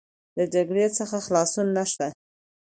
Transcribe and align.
د 0.37 0.39
جګړې 0.53 0.87
څخه 0.97 1.17
خلاصون 1.25 1.67
نشته. 1.77 2.07